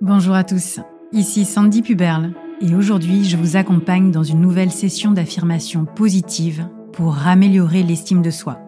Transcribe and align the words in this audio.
Bonjour 0.00 0.36
à 0.36 0.44
tous, 0.44 0.78
ici 1.10 1.44
Sandy 1.44 1.82
Puberle 1.82 2.32
et 2.60 2.76
aujourd'hui 2.76 3.24
je 3.24 3.36
vous 3.36 3.56
accompagne 3.56 4.12
dans 4.12 4.22
une 4.22 4.40
nouvelle 4.40 4.70
session 4.70 5.10
d'affirmation 5.10 5.86
positive 5.86 6.68
pour 6.92 7.26
améliorer 7.26 7.82
l'estime 7.82 8.22
de 8.22 8.30
soi. 8.30 8.60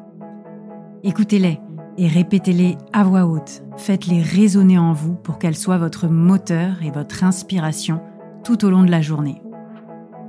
Écoutez-les 1.05 1.61
et 1.99 2.09
répétez-les 2.09 2.77
à 2.93 3.05
voix 3.05 3.27
haute, 3.27 3.63
faites-les 3.77 4.23
résonner 4.23 4.77
en 4.77 4.93
vous 4.93 5.15
pour 5.15 5.39
qu'elles 5.39 5.57
soient 5.57 5.79
votre 5.79 6.09
moteur 6.09 6.83
et 6.83 6.91
votre 6.91 7.23
inspiration 7.23 8.03
tout 8.43 8.65
au 8.65 8.71
long 8.71 8.83
de 8.83 8.91
la 8.91 9.01
journée. 9.01 9.41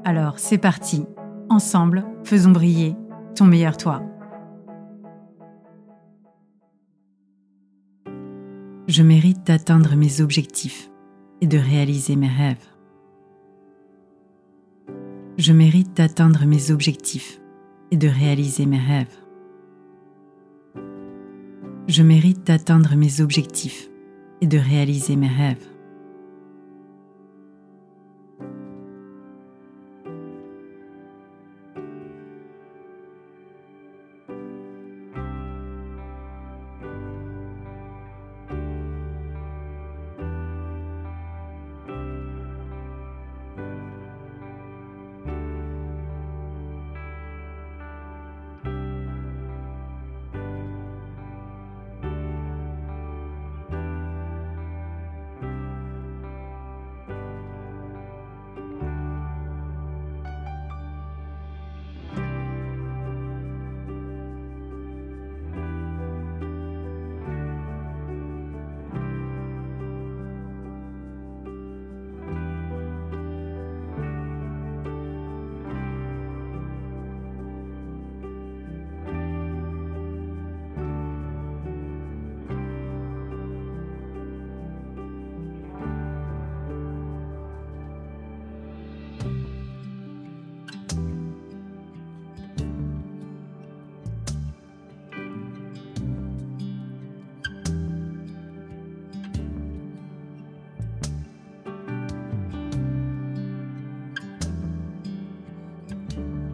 Alors 0.05 0.37
c'est 0.37 0.59
parti, 0.59 1.07
ensemble, 1.49 2.05
faisons 2.23 2.51
briller 2.51 2.95
ton 3.35 3.45
meilleur 3.45 3.75
toi. 3.75 4.03
Je 8.91 9.03
mérite 9.03 9.47
d'atteindre 9.47 9.95
mes 9.95 10.19
objectifs 10.19 10.91
et 11.39 11.47
de 11.47 11.57
réaliser 11.57 12.17
mes 12.17 12.27
rêves. 12.27 12.67
Je 15.37 15.53
mérite 15.53 15.95
d'atteindre 15.95 16.43
mes 16.45 16.71
objectifs 16.71 17.39
et 17.91 17.95
de 17.95 18.09
réaliser 18.09 18.65
mes 18.65 18.81
rêves. 18.81 19.17
Je 21.87 22.03
mérite 22.03 22.45
d'atteindre 22.45 22.97
mes 22.97 23.21
objectifs 23.21 23.87
et 24.41 24.47
de 24.47 24.57
réaliser 24.57 25.15
mes 25.15 25.29
rêves. 25.29 25.70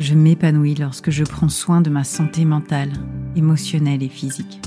Je 0.07 0.13
m'épanouis 0.13 0.73
lorsque 0.73 1.09
je 1.09 1.25
prends 1.25 1.49
soin 1.49 1.81
de 1.81 1.89
ma 1.89 2.05
santé 2.05 2.45
mentale, 2.45 2.93
émotionnelle 3.35 4.01
et 4.01 4.07
physique. 4.07 4.61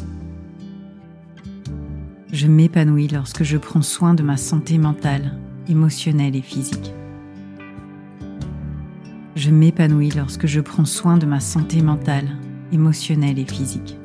Je 2.31 2.47
m'épanouis 2.47 3.09
lorsque 3.09 3.42
je 3.42 3.56
prends 3.56 3.81
soin 3.81 4.12
de 4.12 4.22
ma 4.22 4.37
santé 4.37 4.76
mentale, 4.76 5.38
émotionnelle 5.66 6.37
et 6.37 6.42
physique. 6.42 6.92
Je 9.34 9.48
m'épanouis 9.50 10.10
lorsque 10.10 10.47
je 10.47 10.60
prends 10.60 10.84
soin 10.84 11.16
de 11.16 11.25
ma 11.25 11.41
santé 11.41 11.81
mentale, 11.81 12.36
émotionnelle 12.70 13.38
et 13.38 13.47
physique. 13.47 13.97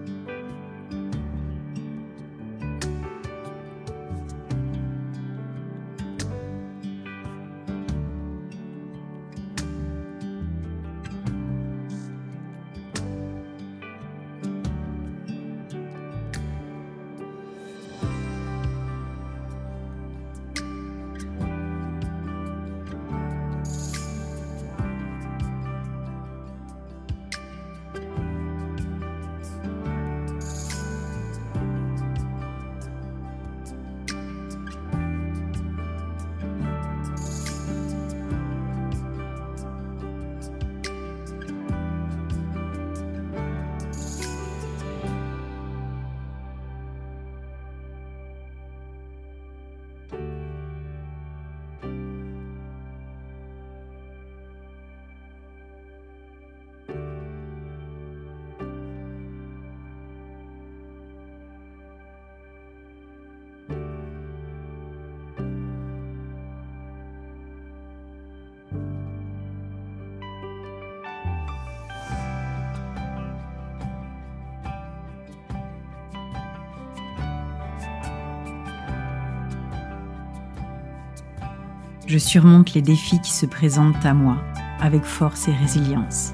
Je 82.07 82.19
surmonte 82.19 82.73
les 82.73 82.81
défis 82.81 83.19
qui 83.19 83.31
se 83.31 83.45
présentent 83.45 84.05
à 84.05 84.13
moi 84.13 84.37
avec 84.79 85.03
force 85.03 85.47
et 85.47 85.53
résilience. 85.53 86.33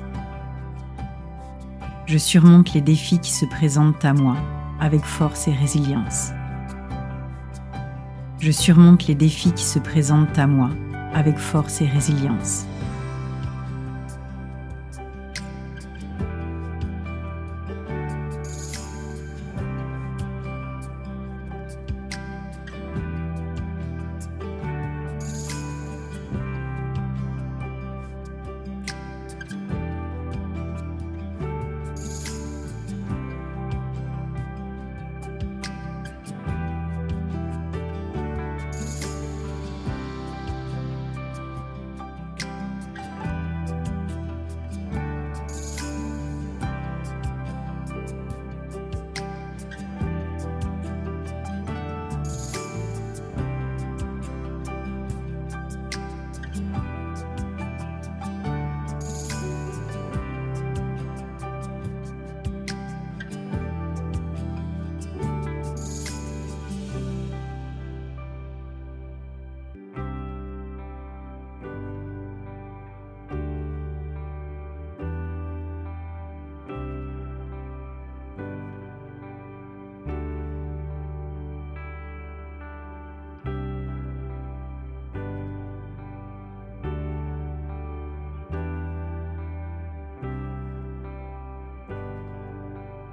Je 2.06 2.18
surmonte 2.18 2.74
les 2.74 2.82
défis 2.82 3.20
qui 3.20 3.32
se 3.32 3.46
présentent 3.46 4.04
à 4.04 4.14
moi 4.14 4.36
avec 4.82 5.02
force 5.04 5.48
et 5.48 5.54
résilience. 5.54 6.32
Je 8.40 8.52
surmonte 8.52 9.08
les 9.08 9.16
défis 9.16 9.54
qui 9.54 9.64
se 9.64 9.80
présentent 9.80 10.38
à 10.38 10.48
moi 10.48 10.72
avec 11.14 11.38
force 11.38 11.82
et 11.82 11.88
résilience. 11.88 12.66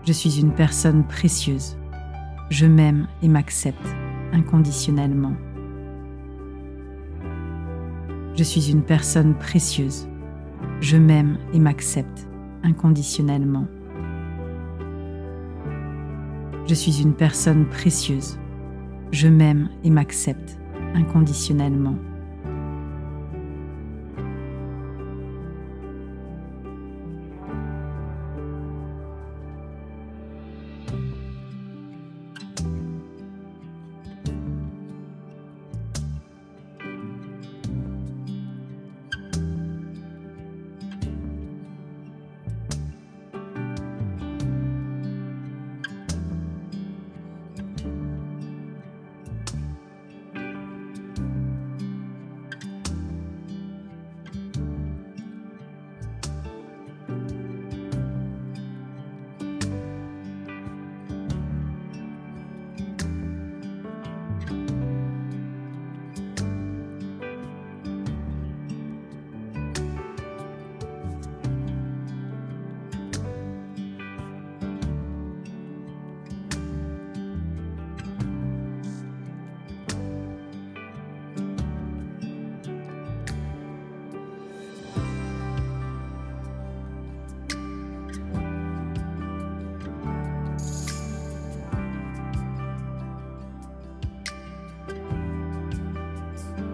Je 0.08 0.14
suis 0.14 0.40
une 0.40 0.52
personne 0.52 1.04
précieuse. 1.04 1.76
Je 2.48 2.64
m'aime 2.64 3.08
et 3.20 3.28
m'accepte 3.28 3.94
inconditionnellement. 4.32 5.34
Je 8.34 8.42
suis 8.42 8.70
une 8.70 8.80
personne 8.80 9.34
précieuse. 9.34 10.08
Je 10.80 10.96
m'aime 10.96 11.36
et 11.52 11.58
m'accepte 11.58 12.26
inconditionnellement. 12.62 13.66
Je 16.66 16.72
suis 16.72 17.02
une 17.02 17.12
personne 17.12 17.66
précieuse. 17.66 18.38
Je 19.12 19.28
m'aime 19.28 19.68
et 19.84 19.90
m'accepte 19.90 20.58
inconditionnellement. 20.94 21.96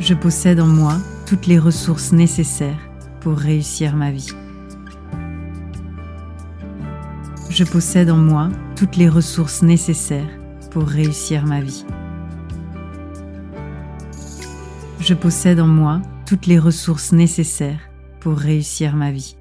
Je 0.06 0.12
possède 0.12 0.60
en 0.60 0.66
moi 0.66 0.98
toutes 1.24 1.46
les 1.46 1.58
ressources 1.58 2.12
nécessaires 2.12 2.90
pour 3.20 3.38
réussir 3.38 3.96
ma 3.96 4.10
vie. 4.10 4.28
Je 7.48 7.64
possède 7.64 8.10
en 8.10 8.18
moi 8.18 8.50
toutes 8.76 8.96
les 8.96 9.08
ressources 9.08 9.62
nécessaires 9.62 10.28
pour 10.70 10.86
réussir 10.86 11.46
ma 11.46 11.62
vie. 11.62 11.86
Je 15.00 15.14
possède 15.14 15.58
en 15.58 15.68
moi 15.68 16.02
toutes 16.26 16.44
les 16.44 16.58
ressources 16.58 17.12
nécessaires 17.12 17.88
pour 18.20 18.36
réussir 18.36 18.96
ma 18.96 19.10
vie. 19.10 19.38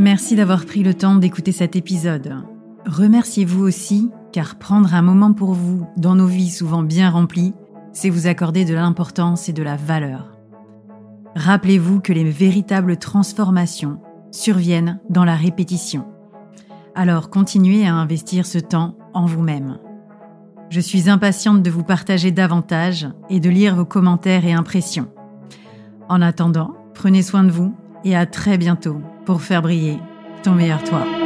Merci 0.00 0.34
d'avoir 0.34 0.64
pris 0.64 0.82
le 0.82 0.94
temps 0.94 1.16
d'écouter 1.16 1.52
cet 1.52 1.76
épisode. 1.76 2.34
Remerciez-vous 2.86 3.62
aussi, 3.62 4.10
car 4.32 4.58
prendre 4.58 4.94
un 4.94 5.02
moment 5.02 5.34
pour 5.34 5.52
vous 5.52 5.86
dans 5.98 6.14
nos 6.14 6.24
vies 6.24 6.48
souvent 6.48 6.82
bien 6.82 7.10
remplies, 7.10 7.52
c'est 7.92 8.08
vous 8.08 8.26
accorder 8.26 8.64
de 8.64 8.72
l'importance 8.72 9.50
et 9.50 9.52
de 9.52 9.62
la 9.62 9.76
valeur. 9.76 10.38
Rappelez-vous 11.36 12.00
que 12.00 12.14
les 12.14 12.24
véritables 12.24 12.96
transformations 12.96 14.00
surviennent 14.30 15.00
dans 15.10 15.26
la 15.26 15.36
répétition. 15.36 16.06
Alors 16.94 17.28
continuez 17.28 17.86
à 17.86 17.92
investir 17.92 18.46
ce 18.46 18.58
temps 18.58 18.96
en 19.12 19.26
vous-même. 19.26 19.76
Je 20.70 20.80
suis 20.80 21.10
impatiente 21.10 21.62
de 21.62 21.70
vous 21.70 21.84
partager 21.84 22.30
davantage 22.30 23.06
et 23.28 23.38
de 23.38 23.50
lire 23.50 23.76
vos 23.76 23.84
commentaires 23.84 24.46
et 24.46 24.54
impressions. 24.54 25.12
En 26.08 26.22
attendant, 26.22 26.74
prenez 26.94 27.20
soin 27.20 27.44
de 27.44 27.50
vous 27.50 27.74
et 28.02 28.16
à 28.16 28.24
très 28.24 28.56
bientôt 28.56 29.02
pour 29.30 29.42
faire 29.42 29.62
briller 29.62 30.00
ton 30.42 30.54
meilleur 30.56 30.82
toi. 30.82 31.19